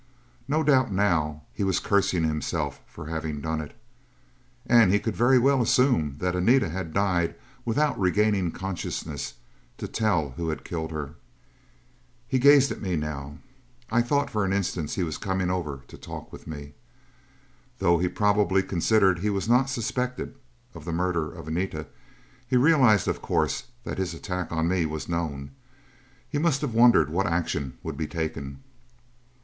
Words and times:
No 0.47 0.63
doubt 0.63 0.91
now 0.91 1.43
he 1.53 1.63
was 1.63 1.79
cursing 1.79 2.23
himself 2.23 2.81
for 2.87 3.05
having 3.05 3.39
done 3.39 3.61
it. 3.61 3.75
And 4.65 4.91
he 4.91 4.97
could 4.99 5.15
very 5.15 5.37
well 5.37 5.61
assume 5.61 6.15
that 6.17 6.35
Anita 6.35 6.69
had 6.69 6.91
died 6.91 7.35
without 7.65 7.99
regaining 7.99 8.49
consciousness 8.51 9.35
to 9.77 9.87
tell 9.87 10.31
who 10.37 10.49
had 10.49 10.63
killed 10.65 10.89
her. 10.91 11.13
He 12.27 12.39
gazed 12.39 12.71
at 12.71 12.81
me 12.81 12.95
now. 12.95 13.37
I 13.91 14.01
thought 14.01 14.31
for 14.31 14.43
an 14.43 14.53
instant 14.53 14.89
he 14.89 15.03
was 15.03 15.19
coming 15.19 15.51
over 15.51 15.83
to 15.87 15.97
talk 15.99 16.33
with 16.33 16.47
me. 16.47 16.73
Though 17.77 17.99
he 17.99 18.07
probably 18.07 18.63
considered 18.63 19.19
he 19.19 19.29
was 19.29 19.47
not 19.47 19.69
suspected 19.69 20.33
of 20.73 20.83
the 20.83 20.91
murder 20.91 21.31
of 21.31 21.47
Anita, 21.47 21.85
he 22.47 22.57
realized, 22.57 23.07
of 23.07 23.21
course, 23.21 23.65
that 23.83 23.99
his 23.99 24.15
attack 24.15 24.51
on 24.51 24.67
me 24.67 24.87
was 24.87 25.07
known. 25.07 25.51
He 26.27 26.39
must 26.39 26.61
have 26.61 26.73
wondered 26.73 27.11
what 27.11 27.27
action 27.27 27.77
would 27.83 27.97
be 27.97 28.07
taken. 28.07 28.63